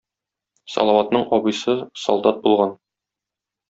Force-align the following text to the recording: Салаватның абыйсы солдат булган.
Салаватның 0.77 1.27
абыйсы 1.39 1.79
солдат 2.07 2.45
булган. 2.49 2.79